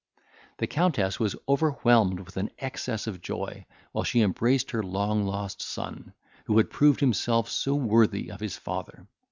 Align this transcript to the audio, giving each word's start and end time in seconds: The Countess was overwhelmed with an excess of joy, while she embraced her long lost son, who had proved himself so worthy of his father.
The 0.57 0.65
Countess 0.65 1.19
was 1.19 1.35
overwhelmed 1.47 2.21
with 2.21 2.35
an 2.35 2.49
excess 2.57 3.05
of 3.05 3.21
joy, 3.21 3.67
while 3.91 4.03
she 4.03 4.21
embraced 4.21 4.71
her 4.71 4.81
long 4.81 5.27
lost 5.27 5.61
son, 5.61 6.13
who 6.45 6.57
had 6.57 6.71
proved 6.71 7.01
himself 7.01 7.47
so 7.51 7.75
worthy 7.75 8.31
of 8.31 8.39
his 8.39 8.57
father. 8.57 9.05